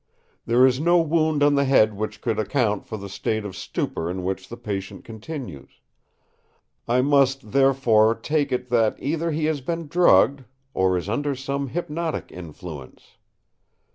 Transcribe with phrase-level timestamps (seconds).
[0.47, 4.09] There is no wound on the head which could account for the state of stupor
[4.09, 5.73] in which the patient continues.
[6.87, 11.67] I must, therefore, take it that either he has been drugged or is under some
[11.67, 13.17] hypnotic influence.